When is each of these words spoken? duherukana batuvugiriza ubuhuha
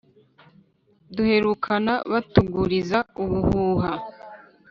duherukana 1.15 1.93
batuvugiriza 2.11 2.99
ubuhuha 3.23 3.91